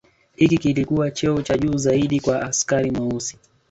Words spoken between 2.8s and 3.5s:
Mweusi